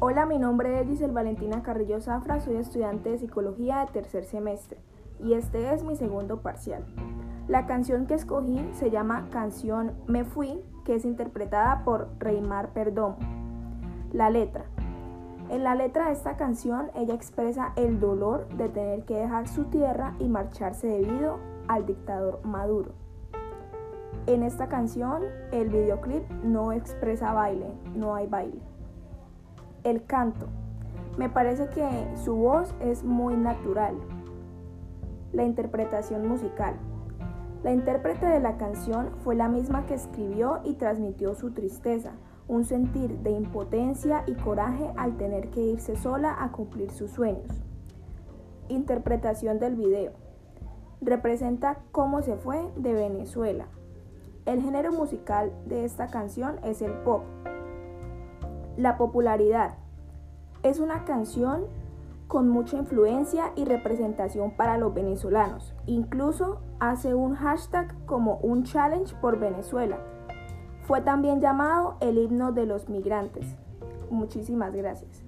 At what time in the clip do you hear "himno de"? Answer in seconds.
72.18-72.66